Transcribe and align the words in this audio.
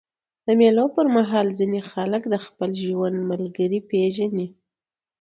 د 0.45 0.47
مېلو 0.59 0.85
پر 0.95 1.05
مهال 1.17 1.47
ځيني 1.59 1.81
خلک 1.91 2.21
د 2.29 2.35
خپل 2.45 2.69
ژوند 2.83 3.17
ملګری 3.29 3.79
پېژني. 3.89 4.47